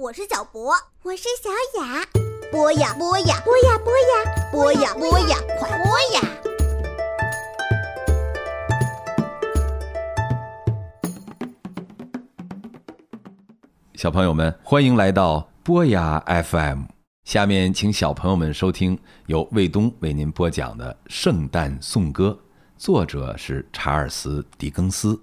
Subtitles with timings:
[0.00, 0.72] 我是小博，
[1.02, 1.50] 我是小
[1.82, 2.06] 雅。
[2.52, 4.22] 播呀播呀播呀播呀
[4.52, 6.20] 播呀播呀，快播呀！
[13.96, 16.82] 小朋友们，欢迎来到播呀 FM。
[17.24, 22.28] 下面请小朋友们收听由卫东为您播讲的《圣诞颂歌》，
[22.76, 25.20] 作者是查尔斯·狄更斯。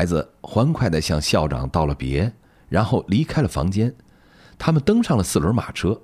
[0.00, 2.32] 孩子欢快地向校长道了别，
[2.70, 3.94] 然后离开了房间。
[4.58, 6.00] 他们登上了四轮马车，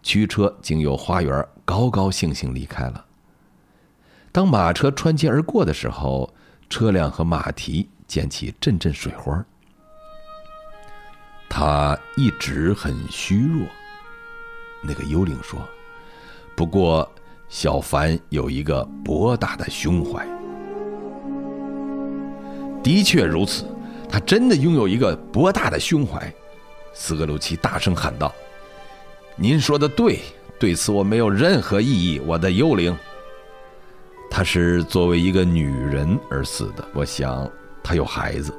[0.00, 3.04] 驱车经由花园，高高兴兴离开了。
[4.30, 6.32] 当马车穿街而过的时候，
[6.70, 9.44] 车辆和马蹄溅起阵阵水花。
[11.48, 13.66] 他一直很虚弱，
[14.84, 15.58] 那个幽灵说
[16.54, 17.10] ：“不过，
[17.48, 20.24] 小凡有一个博大的胸怀。”
[22.82, 23.64] 的确如此，
[24.08, 26.32] 他真的拥有一个博大的胸怀。
[26.92, 28.34] 斯格鲁奇大声喊道
[29.36, 30.18] ：“您说的对，
[30.58, 32.94] 对此我没有任何异议，我的幽灵。
[34.30, 37.50] 她是作为一个女人而死的，我想
[37.82, 38.52] 她有孩子，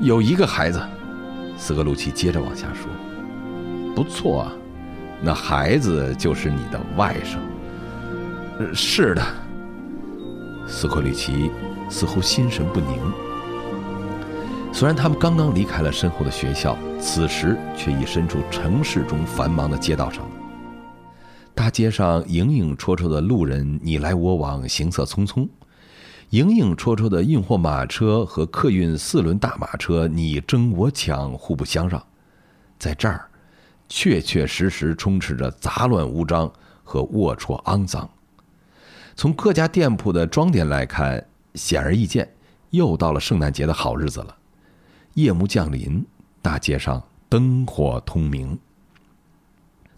[0.00, 0.80] 有一个孩子。”
[1.56, 2.90] 斯格鲁奇接着往下说
[3.96, 4.52] ：“不错啊，
[5.22, 7.38] 那孩子就是你的外甥。
[8.74, 9.22] ”“是的。”
[10.68, 11.50] 斯克里奇
[11.88, 12.96] 似乎心神不宁。
[14.72, 20.22] 虽然他们刚刚离开了身后的学校，此时却已身处城市中繁忙的街道上。
[21.54, 25.48] 大街上影影绰绰的路人你来我往，行色匆匆；
[26.30, 32.00] 影影绰绰的运货马车和客运四轮大马车你争我抢，互不相让。
[32.78, 33.26] 在这儿，
[33.88, 36.48] 确确实实充斥着杂乱无章
[36.84, 38.08] 和龌龊肮脏。
[39.18, 41.20] 从各家店铺的装点来看，
[41.56, 42.32] 显而易见，
[42.70, 44.36] 又到了圣诞节的好日子了。
[45.14, 46.06] 夜幕降临，
[46.40, 48.56] 大街上灯火通明。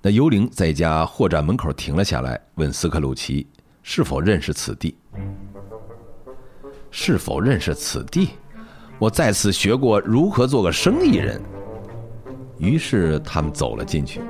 [0.01, 3.47] 那幽灵在一家货站门口停了下来，问斯克鲁奇
[3.83, 4.97] 是否认识此地。
[6.91, 8.31] 是否认识此地？
[8.99, 11.39] 我在此学过如何做个生意人。
[12.57, 14.23] 于是他们走了进去，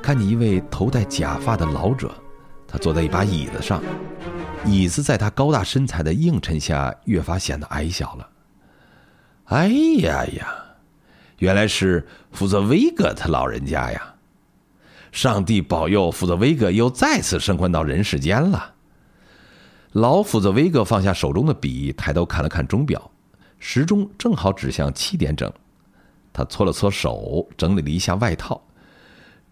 [0.00, 2.14] 看见一位头戴假发的老者。
[2.70, 3.82] 他坐在一把椅子上，
[4.66, 8.28] 椅子在他高大身材的映衬下越发显得矮小了。
[9.46, 10.46] 哎呀呀，
[11.38, 14.14] 原来是福泽威格他老人家呀！
[15.10, 18.74] 上帝保佑，福泽威格又再次升官到人世间了。
[19.92, 23.10] 老福泽威格放下手中的笔，抬头看了看钟表，
[23.58, 25.50] 时钟正好指向七点整。
[26.30, 28.62] 他搓了搓手，整理了一下外套，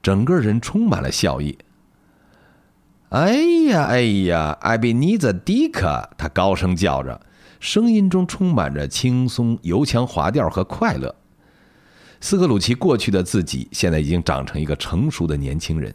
[0.03, 1.57] 整个人充满了笑意。
[3.17, 3.33] 哎
[3.71, 6.07] 呀，哎呀，艾比尼泽迪克！
[6.19, 7.19] 他高声叫着，
[7.59, 11.15] 声音中充满着轻松、油腔滑调和快乐。
[12.21, 15.95] 斯克鲁奇过去的自己，现在已经长成一个成熟的年轻人，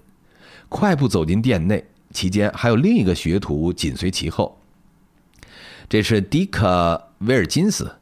[0.67, 4.59] 快步走进店内，期间还有另一个学徒紧随其后。
[5.87, 7.97] 这是迪克·威尔金斯。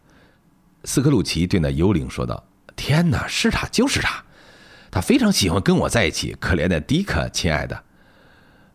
[0.85, 2.41] 斯克鲁奇对那幽灵说道
[2.77, 4.23] ：“天哪，是他，就是他！
[4.89, 6.37] 他非常喜欢跟我在一起。
[6.39, 7.83] 可怜的迪克，亲爱的。”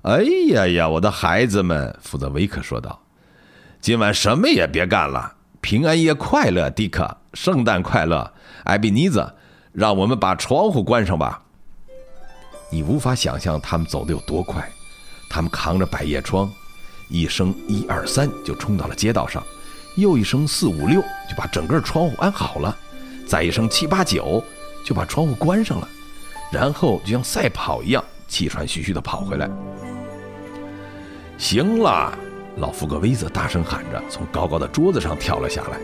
[0.04, 3.00] 哎呀呀，我的孩子们，福泽维克说道
[3.80, 5.32] ：“今晚什么也别干了，
[5.62, 8.30] 平安夜快乐，迪克，圣诞快乐，
[8.64, 9.26] 艾比尼兹，
[9.72, 11.42] 让我们把窗户关上吧。”
[12.68, 14.70] 你无法想象他们走的有多快，
[15.30, 16.52] 他们扛着百叶窗，
[17.08, 19.42] 一声一二三就冲到了街道上，
[19.96, 22.76] 又一声四五六就把整个窗户安好了，
[23.26, 24.44] 再一声七八九
[24.84, 25.88] 就把窗户关上了，
[26.52, 29.48] 然后就像赛跑一样气喘吁吁地跑回来。
[31.36, 32.16] 行了，
[32.56, 35.78] 老福格威泽大声喊着，从高高的桌子上跳了下来，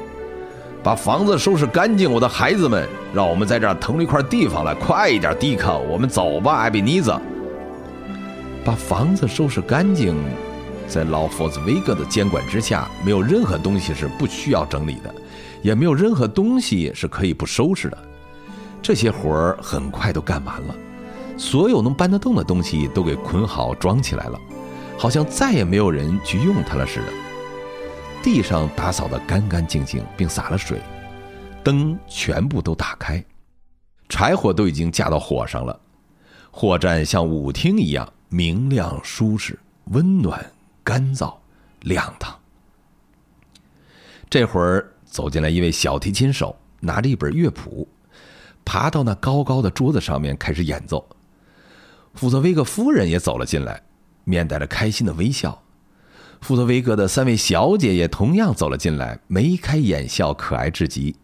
[0.82, 7.12] 把房子收拾干净，我的孩子们，让我们在这儿腾出一块地方来，快一点，迪克，我们走吧，艾比尼兹。
[8.64, 10.14] 把房子收拾干净，
[10.86, 15.12] 在老福子威格的监管之下，没有任何东西是不需要整理的，
[15.62, 17.98] 也没有任何东西是可以不收拾的。
[18.80, 20.74] 这些活儿很快都干完了，
[21.36, 24.38] 所有能搬得动的东西都给捆好装起来了。
[25.00, 27.06] 好像再也没有人去用它了似的。
[28.22, 30.78] 地上打扫得干干净净，并洒了水，
[31.64, 33.24] 灯全部都打开，
[34.10, 35.80] 柴火都已经架到火上了。
[36.50, 40.44] 货站像舞厅一样明亮舒适、温暖、
[40.84, 41.34] 干燥、
[41.80, 42.38] 亮堂。
[44.28, 47.88] 这会儿走进来一位小提琴手，拿着一本乐谱，
[48.66, 51.02] 爬到那高高的桌子上面开始演奏。
[52.12, 53.82] 福泽威格夫人也走了进来，
[54.30, 55.60] 面带着开心的微笑。
[56.40, 61.14] 福泽威格的三位小姐也同样走了进来，眉开眼笑，可爱至极。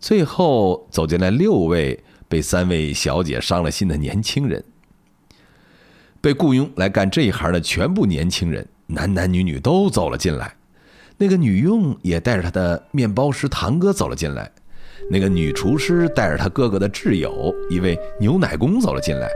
[0.00, 4.64] 最后走进来六位被三位小姐伤了心的年轻人。
[6.20, 10.52] 被雇佣来干这一行的全部年轻人，男男女女都走了进来。
[11.16, 14.50] 那个女佣也带着她的面包师堂哥走了进来。
[15.10, 19.28] 那个女厨师带着她哥哥的挚友一位牛奶工走了进来。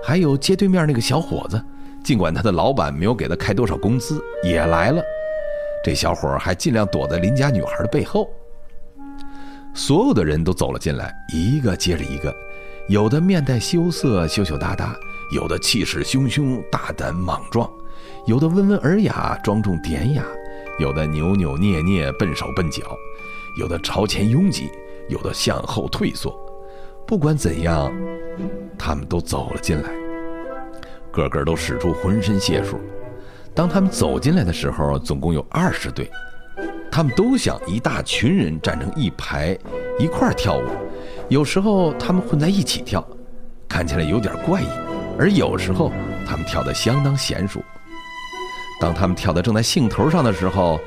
[0.00, 1.60] 还有街对面那个小伙子，
[2.08, 5.02] 尽管他的老板没有给他开多少工资，也来了。
[5.84, 8.30] 这小伙还尽量躲在邻家女孩的背后。
[9.74, 12.34] 所有的人都走了进来，一个接着一个，
[12.88, 14.96] 有的面带羞涩、羞羞答答，
[15.34, 17.70] 有的气势汹汹、大胆莽撞，
[18.24, 20.24] 有的温文尔雅、庄重典雅，
[20.78, 22.84] 有的扭扭捏捏、笨手笨脚，
[23.58, 24.70] 有的朝前拥挤，
[25.10, 26.34] 有的向后退缩。
[27.06, 27.92] 不管怎样。
[28.78, 29.90] 他们都走了进来，
[31.12, 32.80] 个个都使出浑身解数。
[33.54, 36.10] 当他们走进来的时候，总共有二十对，
[36.90, 39.58] 他们都想一大群人站成一排，
[39.98, 40.64] 一块跳舞。
[41.28, 43.06] 有时候他们混在一起跳，
[43.68, 44.66] 看起来有点怪异；
[45.18, 45.92] 而有时候
[46.26, 47.60] 他们跳得相当娴熟。
[48.80, 50.78] 当他们跳得正在兴头上的时候，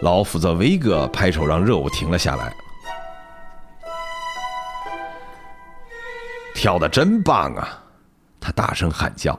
[0.00, 2.52] 老福子威哥拍手让热舞停了下来。
[6.52, 7.79] 跳的真棒啊！
[8.40, 9.38] 他大声喊叫。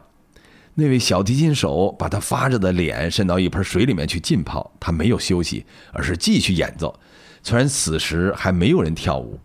[0.74, 4.72] 那位小提琴手把他发着的脸伸到一盆水里面去浸泡。
[4.80, 6.98] 他没有休息，而是继续演奏。
[7.44, 9.40] 虽然此时还没有人跳舞。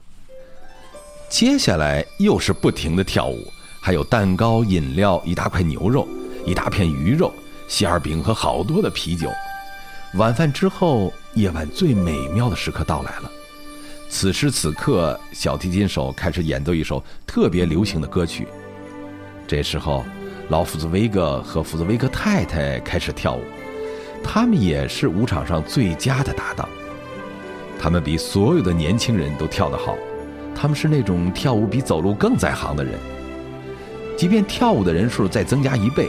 [1.29, 3.39] 接下来又是不停的跳舞，
[3.81, 6.07] 还有蛋糕、饮料、一大块牛肉、
[6.47, 7.33] 一大片鱼肉、
[7.67, 9.29] 馅儿饼和好多的啤酒。
[10.15, 13.31] 晚饭之后，夜晚最美妙的时刻到来了。
[14.09, 18.47] 此时此刻，小提琴手开始演奏一首特别流行的歌曲。
[19.47, 20.05] 这时候，
[20.49, 23.43] 老福兹威格和福兹威格太太开始跳舞，
[24.23, 26.69] 他们也是舞场上最佳的搭档。
[27.79, 29.97] 他们比所有的年轻人都跳得好，
[30.55, 32.99] 他们是那种跳舞比走路更在行的人。
[34.17, 36.09] 即便跳舞的人数再增加一倍，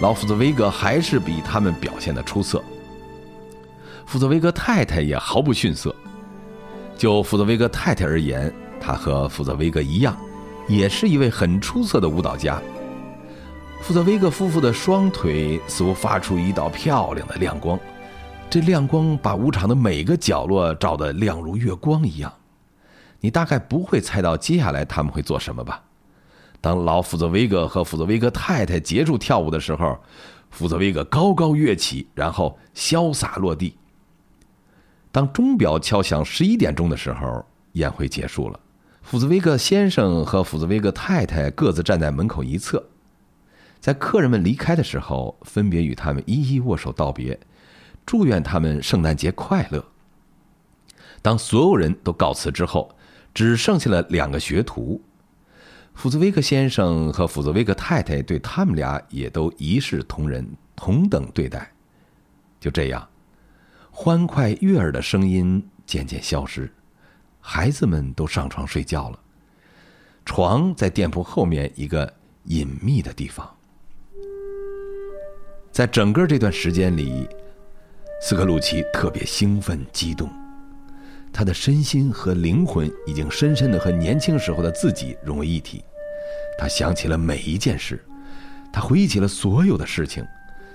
[0.00, 2.62] 老福兹威格还是比他们表现的出色。
[4.06, 5.94] 福兹威格太太也毫不逊色。
[6.96, 10.18] 就福泽威格太太而言，她和福泽威格一样，
[10.68, 12.60] 也是一位很出色的舞蹈家。
[13.80, 17.78] 福泽威格夫妇的双腿似乎发出一道漂亮的亮光，
[18.50, 22.32] 这亮光把舞场的每个角落照得亮如月光一样。
[23.20, 25.82] 你大概不会猜到接下来他们会做什么吧？
[26.60, 29.98] 当老福泽威格和福泽威格太太结束跳舞的时候，
[30.50, 33.76] 福泽威格高高跃起，然后潇洒落地。
[35.12, 38.60] 当钟表敲响十一点钟的时候，宴会结束了。
[39.10, 42.90] 斧子威格先生和斧子威格太太各自站在门口一侧，
[43.80, 47.40] 在客人们离开的时候，分别与他们一一握手道别，
[48.04, 49.82] 祝愿他们圣诞节快乐。
[51.22, 52.94] 当所有人都告辞之后，
[53.32, 55.00] 只剩下了两个学徒，
[55.94, 60.46] 斧子威格先生和斧子威格太太对他们俩也都一视同仁，
[60.76, 61.72] 同等对待。
[62.60, 63.08] 就这样。
[63.90, 66.70] 欢快悦耳的声音渐渐消失，
[67.50, 69.18] 孩子们都上床睡觉了。
[70.26, 72.12] 床在店铺后面一个
[72.44, 73.48] 隐秘的地方。
[75.72, 77.26] 在整个这段时间里，
[78.20, 80.28] 斯克鲁奇特别兴奋激动，
[81.32, 85.82] 他的身心和灵魂已经深深的和年轻时候的自己融为一体。
[86.58, 88.04] 他想起了每一件事，
[88.70, 90.22] 他回忆起了所有的事情，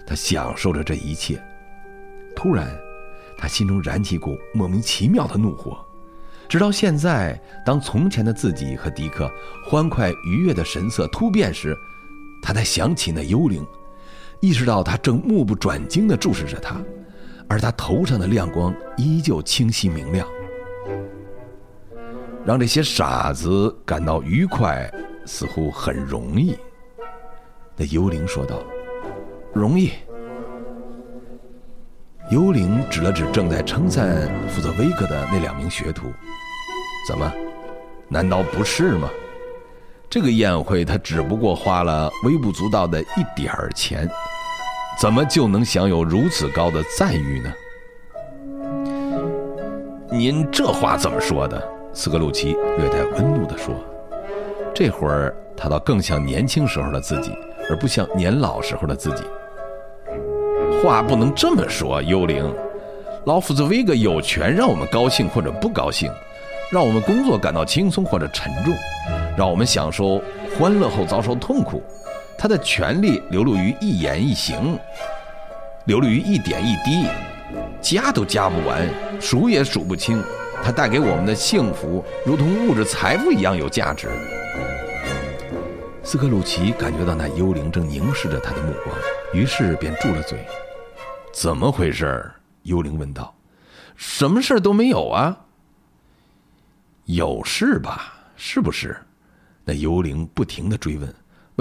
[0.08, 1.40] 他享受着这一切。
[2.36, 2.68] 突然。
[3.36, 5.78] 他心中燃起一股莫名其妙的怒火，
[6.48, 9.32] 直到现在，当从前的自己和迪克
[9.66, 11.76] 欢快愉悦的神色突变时，
[12.42, 13.66] 他才想起那幽灵，
[14.40, 16.80] 意识到他正目不转睛地注视着他，
[17.48, 20.28] 而他头上的亮光依旧清晰明亮。
[22.46, 24.92] 让这些傻子感到愉快，
[25.26, 26.58] 似乎很容易。
[27.76, 28.62] 那幽灵说道
[29.54, 29.92] ：“容易。”
[32.30, 36.12] 幽灵指了指正在称赞负责威格的那两名学徒，
[37.08, 37.32] 怎么？
[38.08, 39.10] 难道不是吗？
[40.10, 44.10] 这个宴会他只不过花了微不足道的一点儿钱，
[45.00, 47.54] 怎么就能享有如此高的赞誉呢？
[50.10, 51.62] 您这话怎么说的？
[51.94, 53.76] 斯格鲁奇略带温怒地说
[54.74, 57.32] ：“这会儿他倒更像年轻时候的自己，
[57.70, 59.24] 而不像年老时候的自己。
[60.82, 62.54] 话不能这么说，幽灵。
[63.26, 66.12] 老夫子威格有权让我们高兴或者不高兴，
[66.72, 68.74] 让我们工作感到轻松或者沉重，
[69.38, 70.22] 让我们享受
[70.58, 71.82] 欢乐后遭受痛苦。
[72.38, 74.78] 他的权利流露于一言一行，
[75.86, 77.08] 流露于一点一滴，
[77.80, 78.86] 加都加不完，
[79.22, 80.22] 数也数不清。
[80.62, 84.10] 他带给我们的幸福，如同物质财富一样有价值。
[86.06, 88.96] 斯克鲁奇感觉到那幽灵正凝视着他的目光，
[89.34, 90.46] 于是便住了嘴。
[91.32, 92.30] 怎么回事？
[92.64, 93.34] 幽灵问道。
[93.96, 95.46] 什么事都没有啊。
[97.06, 98.14] 有事吧？
[98.36, 98.98] 是不是？
[99.64, 101.16] 那幽灵不停的追问。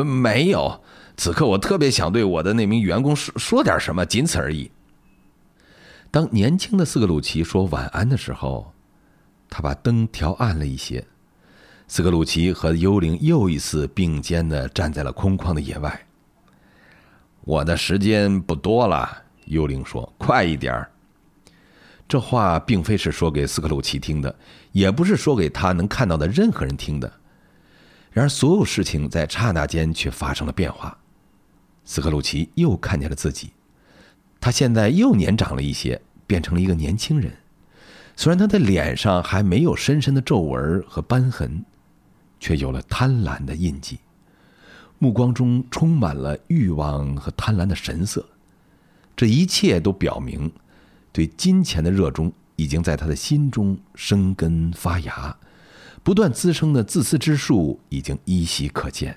[0.05, 0.83] 没有。
[1.17, 4.71] 此刻我特别想对我的那名员工说说点什么，仅此而已。
[6.11, 8.73] 当年轻的斯克鲁奇说晚安的时候，
[9.49, 11.07] 他把灯调暗了一些。
[11.95, 16.07] 斯克鲁奇和幽灵又一次并肩的站在了空旷的野外。
[17.43, 19.07] 我的时间不多了，
[19.45, 20.91] 幽灵说：“快一点儿。”
[22.09, 24.35] 这话并非是说给斯克鲁奇听的，
[24.73, 27.13] 也不是说给他能看到的任何人听的。
[28.11, 30.97] 然而，所有事情在刹那间却发生了变化。
[31.85, 33.53] 斯克鲁奇又看见了自己，
[34.41, 37.31] 他现在又年长了一些，变成了一个年轻人。
[38.17, 41.63] 虽然他的脸上还没有深深的皱纹和斑痕，
[42.43, 44.01] 却有了贪婪的印记，
[44.99, 48.27] 目光中充满了欲望和贪婪的神色。
[49.15, 50.51] 这一切都表明，
[51.13, 55.37] 对金钱的热衷已经在他的心中生根发芽，
[56.03, 59.17] 不断滋生的自私之树已经依稀可见。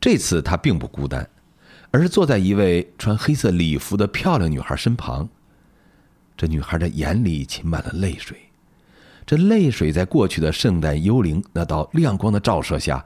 [0.00, 1.28] 这次他并不孤单，
[1.90, 5.28] 而是坐在一位穿黑色礼服的漂亮女孩身旁。
[6.38, 8.45] 这女孩的眼里噙满了泪水，
[9.26, 13.04] 这泪水在过去的圣诞幽灵那道亮光的照射下，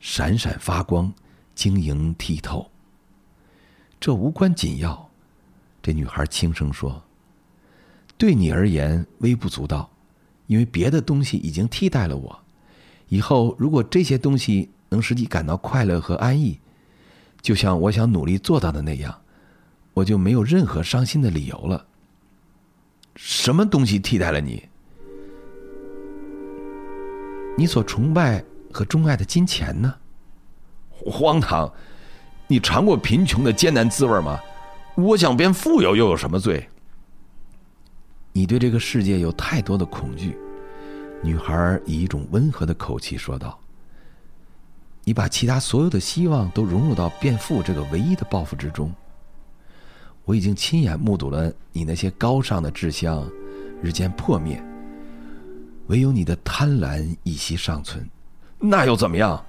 [0.00, 1.12] 闪闪发光，
[1.54, 2.70] 晶莹剔透。
[4.00, 5.10] 这无关紧要，
[5.82, 7.02] 这女孩轻声说
[8.16, 9.90] ：“对你而言微不足道，
[10.46, 12.38] 因为别的东西已经替代了我。
[13.08, 16.58] 以后如果这些东西能使你感到快乐和安逸，
[17.42, 19.20] 就像我想努力做到的那样，
[19.92, 21.86] 我就没有任何伤心的理由了。”
[23.16, 24.66] 什么东西替代了你？
[27.58, 29.92] 你所崇拜和钟爱的金钱呢？
[31.04, 31.68] 荒唐！
[32.46, 34.38] 你尝过贫穷的艰难滋味吗？
[34.94, 36.68] 我想变富有又有什么罪？
[38.32, 40.38] 你对这个世界有太多的恐惧。
[41.20, 43.58] 女孩以一种温和的口气说道
[45.02, 48.94] ：“你把其他所有的希望都融入到变富这个唯一的抱负之中。”
[50.24, 53.28] 我已经亲眼目睹了你那些高尚的志向
[53.82, 54.62] 日渐破灭，
[55.88, 58.08] 唯有你的贪婪一息尚存。
[58.58, 59.44] 那又怎么样？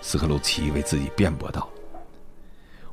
[0.00, 1.68] 斯克鲁奇为自己辩驳道：“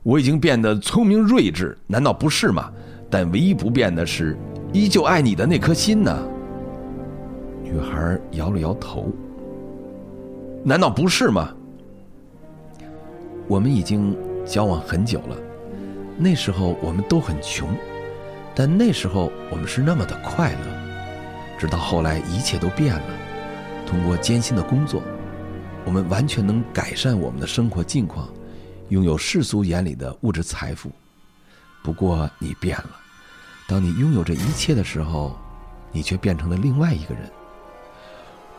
[0.03, 2.71] 我已经变得聪明睿智，难道不是吗？
[3.09, 4.37] 但唯一不变的是，
[4.71, 6.27] 依旧爱你的那颗心呢。”
[7.63, 9.11] 女孩摇了摇头
[10.63, 11.53] ：“难道不是吗？
[13.47, 14.15] 我们已经
[14.45, 15.35] 交往很久了。”
[16.15, 17.69] 那时候我们都很穷，
[18.53, 20.78] 但那时候我们是那么的快乐。
[21.59, 23.13] 直到后来一切都变了，
[23.85, 25.03] 通过艰辛的工作，
[25.83, 28.29] 我们完全能改善我们的生活境况，
[28.87, 30.89] 拥有世俗眼里的物质财富。
[31.83, 32.91] 不过你变了，
[33.67, 35.37] 当你拥有这一切的时候，
[35.91, 37.29] 你却变成了另外一个人。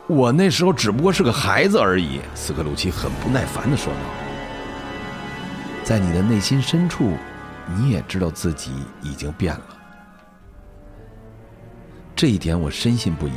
[0.07, 2.21] 我那时候只不过是个孩子而已。
[2.35, 3.99] 斯克鲁奇很不耐烦的说道
[5.83, 7.13] ：“在你的内心深处。”
[7.77, 9.65] 你也知道自己已经变了，
[12.21, 13.31] 这一点我深信不疑。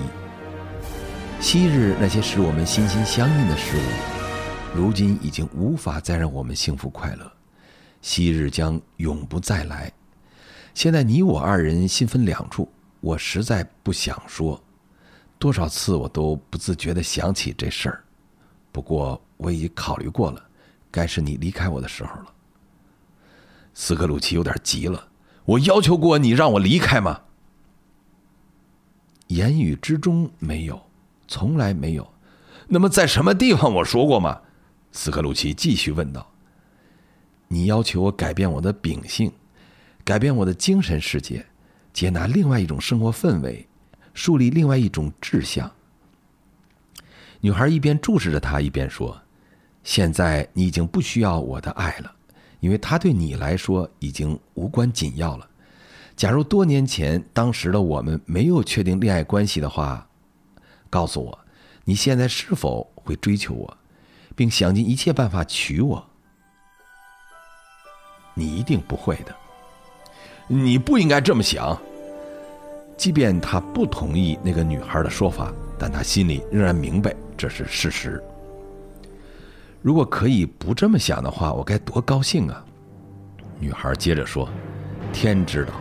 [1.41, 7.33] 昔日那些使我们心心相印的事物，如今已经无法再让我们幸福快乐。
[8.03, 9.91] 昔日将永不再来。
[10.75, 14.63] 现在你我二人心分两处，我实在不想说。
[15.39, 18.05] 多少次我都不自觉地想起这事儿，
[18.71, 20.45] 不过我已经考虑过了，
[20.91, 22.27] 该是你离开我的时候了。
[23.73, 25.09] 斯克鲁奇有点急了。
[25.47, 27.23] 我要求过你让我离开吗？
[29.35, 30.81] 言语之中没有，
[31.27, 32.09] 从来没有。
[32.69, 34.41] 那么在什么地方我说过吗？
[34.93, 36.25] 斯克鲁奇继续问道。
[37.49, 39.33] 你要求我改变我的秉性，
[40.05, 41.45] 改变我的精神世界，
[41.93, 43.67] 接纳另外一种生活氛围，
[44.15, 45.69] 树立另外一种志向。
[47.41, 49.21] 女孩一边注视着他，一边说
[49.83, 52.15] ：“现在你已经不需要我的爱了。”
[52.61, 55.51] 因为他对你来说已经无关紧要了。
[56.17, 60.07] 假如多年前当时的我们没有确定恋爱关系的话，
[60.89, 61.39] 告诉我，
[61.85, 63.77] 你现在是否会追求我，
[64.37, 66.05] 并想尽一切办法娶我。
[68.35, 69.35] 你一定不会的。
[70.47, 71.77] 你不应该这么想。
[72.97, 78.23] 即便他不同意那个女孩的说法，但他心里仍然明白这是事实。
[79.83, 82.65] 如果可以不这么想的话，我该多高兴啊！
[83.59, 84.49] 女孩接着说
[85.13, 85.75] ：“天知道，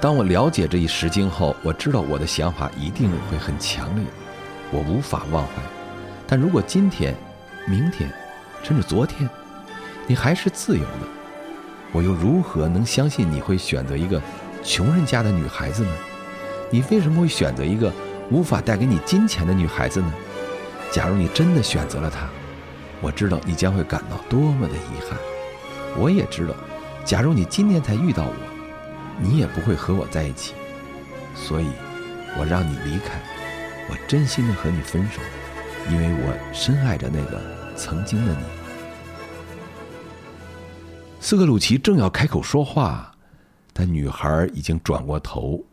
[0.00, 4.04] 当我了解这一实经后，我知道我的想法一定会很强烈，
[4.70, 5.52] 我无法忘怀。
[6.26, 7.14] 但如果今天、
[7.66, 8.08] 明天，
[8.62, 9.28] 甚至昨天，
[10.06, 11.08] 你还是自由的，
[11.90, 14.22] 我又如何能相信你会选择一个
[14.62, 15.90] 穷人家的女孩子呢？
[16.70, 17.92] 你为什么会选择一个
[18.30, 20.14] 无法带给你金钱的女孩子呢？
[20.92, 22.28] 假如你真的选择了她，
[23.00, 25.18] 我知道你将会感到多么的遗憾。
[25.96, 26.54] 我也知道。”
[27.04, 28.32] 假如你今天才遇到我，
[29.20, 30.54] 你也不会和我在一起，
[31.34, 31.66] 所以，
[32.38, 33.20] 我让你离开，
[33.90, 35.20] 我真心的和你分手，
[35.90, 37.40] 因为我深爱着那个
[37.76, 38.38] 曾经的你。
[41.20, 43.12] 斯克鲁奇正要开口说话，
[43.72, 45.64] 但女孩已经转过头，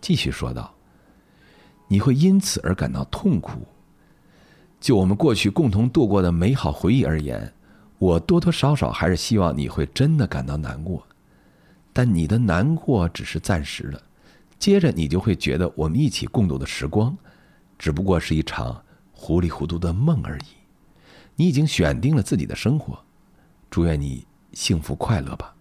[0.00, 0.72] 继续说道
[1.88, 3.66] ：“你会因此而感到痛苦。
[4.80, 7.52] 就我们过去共同度过的美好回忆而言。”
[7.98, 11.06] 我多多少少还是希望你会真的感到难过，
[11.92, 14.02] 但你的难过只是暂时的，
[14.58, 17.16] 接着你就会觉得我们一起共度的时光，
[17.78, 18.82] 只不过是一场
[19.12, 20.44] 糊里糊涂的梦而已。
[21.34, 22.98] 你已经选定了自己的生活，
[23.70, 25.54] 祝愿你幸福快乐吧。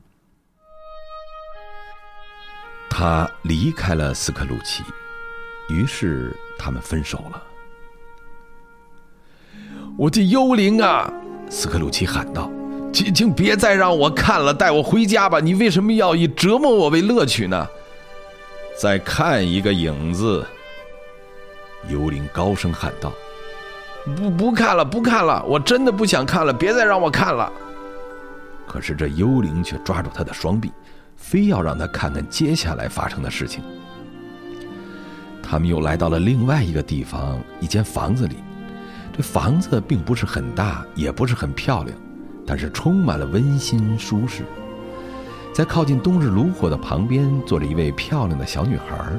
[2.89, 4.83] 他离开了斯克鲁奇，
[5.69, 7.43] 于是他们分手了。
[9.97, 11.11] 我的幽灵啊！
[11.49, 12.49] 斯克鲁奇喊道
[12.91, 15.39] ：“请请别再让我看了，带我回家吧！
[15.39, 17.67] 你为什么要以折磨我为乐趣呢？”
[18.79, 20.45] 再看一个影子，
[21.89, 23.11] 幽灵高声喊道
[24.15, 25.43] ：“不不看了，不看了！
[25.47, 27.51] 我真的不想看了，别再让我看了。”
[28.67, 30.71] 可是这幽灵却抓住他的双臂，
[31.15, 33.63] 非要让他看看接下来发生的事情。
[35.43, 38.37] 他们又来到了另外一个地方，一间房子里。
[39.15, 41.97] 这房子并不是很大，也不是很漂亮，
[42.45, 44.43] 但是充满了温馨舒适。
[45.53, 49.11] 在靠近冬日炉火的旁边，坐着一位漂亮的小女孩，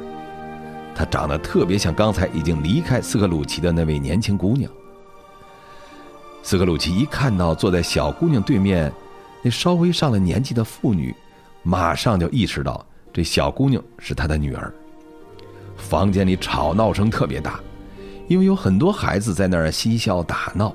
[0.94, 4.70] 她长得特别像刚才已经离开斯克鲁奇的那位年轻姑娘。
[6.42, 8.92] 斯克鲁奇一看到坐在小姑娘对面
[9.42, 11.14] 那稍微上了年纪的妇女，
[11.62, 14.72] 马上就意识到这小姑娘是他的女儿。
[15.76, 17.60] 房间里吵闹声特别大。
[18.28, 20.74] 因为有很多孩子在那儿嬉笑打闹，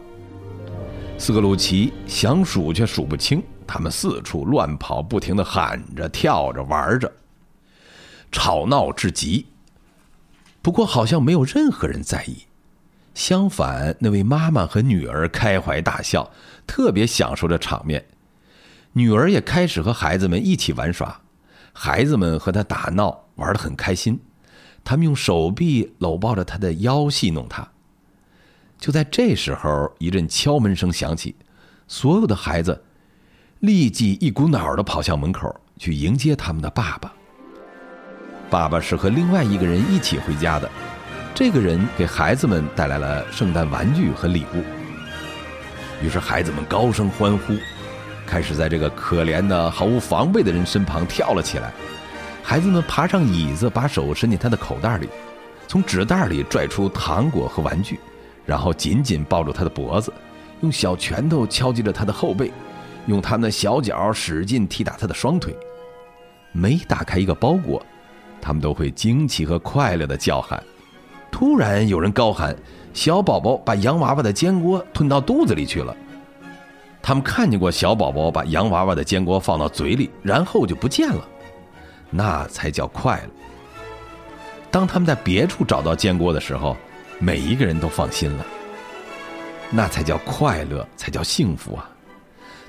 [1.20, 7.12] 斯克鲁奇想数却数不清，他们四处乱跑，不停的喊着、跳着、玩着，
[8.32, 9.46] 吵闹至极。
[10.62, 12.44] 不过好像没有任何人在意，
[13.14, 16.30] 相反，那位妈妈和女儿开怀大笑，
[16.68, 18.06] 特别享受着场面。
[18.94, 21.20] 女儿也开始和孩子们一起玩耍，
[21.74, 24.20] 孩子们和她打闹，玩得很开心。
[24.84, 27.68] 他们用手臂搂抱着她的腰，戏弄她。
[28.80, 31.36] 就在这时候，一阵敲门声响起，
[31.88, 32.84] 所有的孩子
[33.60, 37.12] 立即一股脑的跑向门口去迎接他们的爸爸。
[38.50, 40.70] 爸爸是和另外一个人一起回家的，
[41.34, 44.64] 这个人给孩子们带来了圣诞玩具和礼物。
[46.02, 47.58] 于是孩子们高声欢呼，
[48.26, 51.74] 开始在这个可怜的、毫无防备的人身旁跳了起来。
[52.44, 55.10] 孩子们爬上椅子，把手伸进他的口袋里，
[55.68, 58.00] 从纸袋里拽出糖果和玩具，
[58.48, 60.12] 然后紧紧抱住他的脖子，
[60.62, 62.52] 用小拳头敲击着他的后背，
[63.06, 65.56] 用他那小脚使劲踢打他的双腿。
[66.52, 67.86] 每打开一个包裹，
[68.42, 70.64] 他们都会惊奇和快乐的叫喊。
[71.30, 72.56] 突然，有人高喊
[72.96, 75.96] ：“小宝宝把洋娃娃的煎锅吞到肚子里去了。”
[77.04, 81.28] 他们看见过小宝宝把洋娃娃的煎锅放到嘴里，然后就不见了。
[82.10, 83.30] 那才叫快乐。
[84.72, 86.76] 当他们在别处找到煎锅的时候，
[87.20, 88.46] 每一个人都放心了。
[89.70, 91.90] 那才叫快乐，才叫幸福啊！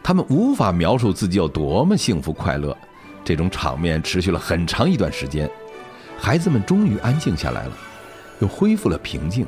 [0.03, 2.77] 他们无法描述自己有多么幸福快乐。
[3.25, 5.49] 这种场面持续了很长一段时间，
[6.19, 7.73] 孩子们终于安静下来了，
[8.41, 9.47] 又恢复了平静。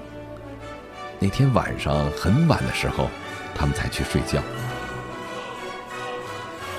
[1.18, 3.08] 那天晚上很晚的时候，
[3.54, 4.42] 他们才去睡觉。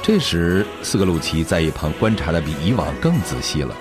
[0.04, 3.76] 这时，斯克鲁奇在一旁观察的比以往更仔细了。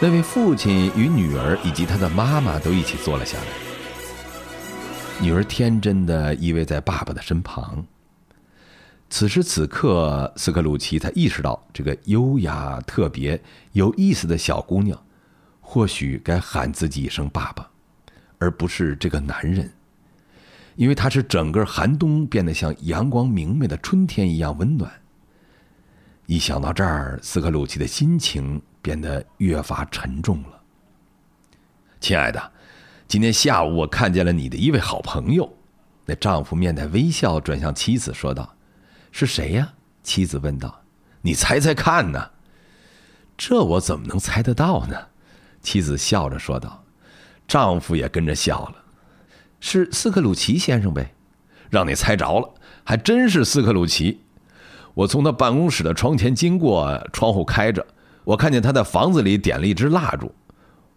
[0.00, 3.44] 那位父亲与女儿以及他的妈妈都一起坐了下来。
[5.20, 7.86] 女儿天真的依偎在爸爸的身旁。
[9.08, 13.40] 此时此刻，斯克鲁奇才意识到，这个优雅、特别、
[13.72, 15.00] 有意思的小姑娘，
[15.60, 17.70] 或许该喊自己一声“爸爸”，
[18.38, 19.70] 而不是这个男人。
[20.74, 24.90] 因为他是整个寒冬变得像阳光明媚的春天一样温暖。
[26.26, 30.60] 一想到这儿，斯克鲁奇的心情变得越发沉重了。
[32.00, 32.52] 亲爱的，
[33.08, 35.50] 今天下午我看见了你的一位好朋友。
[36.04, 38.54] 那丈夫面带微笑转向妻子说道
[39.10, 39.72] ：“是谁呀？”
[40.04, 40.82] 妻子问道。
[41.22, 42.32] “你猜猜看呢
[43.38, 44.94] ？”“这我怎么能猜得到呢？”
[45.62, 46.84] 妻子笑着说道。
[47.48, 48.76] 丈夫也跟着笑了。
[49.60, 51.14] “是斯克鲁奇先生呗
[51.70, 52.52] ？”“让你猜着了，
[52.84, 54.20] 还真是斯克鲁奇。
[54.92, 57.84] 我从他办公室的窗前经过，窗户开着，
[58.24, 60.32] 我看见他在房子里点了一支蜡烛。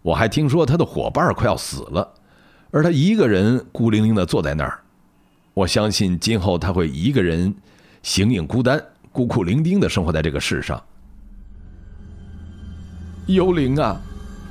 [0.02, 2.08] 我还听说他的伙伴快要死了，
[2.70, 4.80] 而他一个人孤零零的坐在那儿。”
[5.54, 7.52] 我相信今后他会一个人，
[8.02, 10.80] 形影孤单、孤苦伶仃的生活在这个世上。
[13.26, 14.00] 幽灵啊！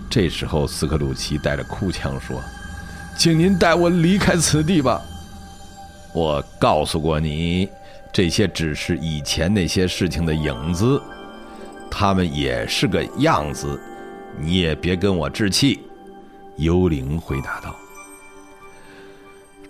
[0.10, 2.42] 这时候，斯克鲁奇带着哭腔说
[3.18, 5.02] ：“请您带我离开此地吧。
[6.14, 7.70] 我告诉过你，
[8.12, 11.02] 这些只是以前那些事情的影子，
[11.90, 13.80] 他们也是个样子。
[14.40, 15.80] 你也别跟我置气。”
[16.58, 17.76] 幽灵回答道：“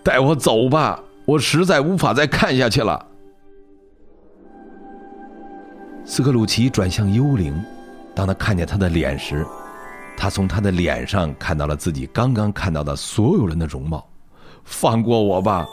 [0.03, 3.05] 带我走吧。”我实在无法再看下去了。
[6.05, 7.53] 斯克鲁奇转向幽灵，
[8.15, 9.45] 当他看见他的脸时，
[10.15, 14.07] 他从他的脸上看到了自己刚刚看到的所有人的容貌。
[14.63, 15.67] 放过我吧，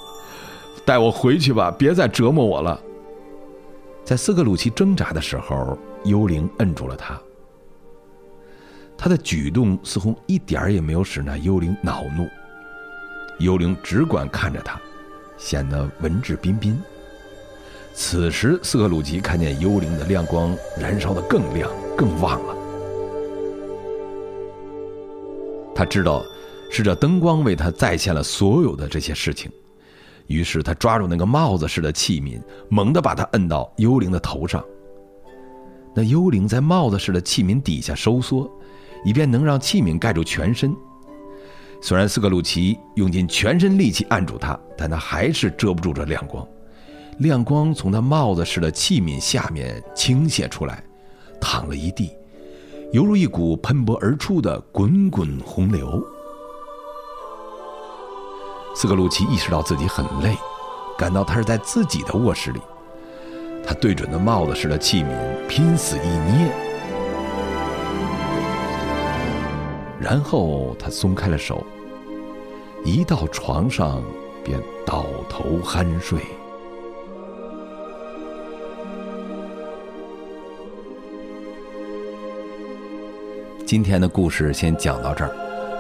[0.85, 2.81] 带我回去吧，别再折磨我了。
[4.05, 7.21] 在斯克鲁奇挣扎的时候，幽灵摁住了他。
[8.97, 12.29] 他的举动似乎一点儿也没有使那幽灵恼怒。
[13.41, 14.81] 幽灵只管看着他。
[15.37, 16.81] 显得文质彬彬。
[17.93, 22.55] 此时，斯克鲁奇看见幽灵的亮光燃烧的更亮、更旺了。
[25.75, 26.25] 他知道，
[26.71, 29.51] 是这灯光为他再现了所有的这些事情。
[30.29, 34.65] 于是，他抓住那个帽子似的器皿，猛地把它摁到幽灵的头上。
[35.95, 38.51] 那幽灵在帽子似的器皿底下收缩，
[39.05, 40.75] 以便能让器皿盖住全身。
[41.81, 46.47] 虽然斯克鲁奇用尽全身力气按住它，但它还是遮不住这亮光。
[47.19, 50.83] 亮光从他帽子似的器皿下面倾泻出来，
[51.41, 52.11] 淌了一地，
[52.93, 56.05] 犹如一股喷薄而出的滚滚洪流。
[58.75, 60.37] 斯克鲁奇意识到自己很累，
[60.99, 62.61] 感到他是在自己的卧室里。
[63.67, 66.51] 他对准那帽子似的器皿，拼死一捏。
[69.99, 71.65] 然后他松开了手，
[72.85, 74.03] 一到床上
[74.45, 76.19] 便倒头酣睡。
[83.65, 85.35] 今天的故事先讲到这儿，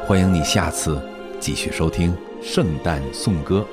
[0.06, 0.98] 欢迎你下次
[1.38, 3.64] 继续收听《圣诞颂歌》。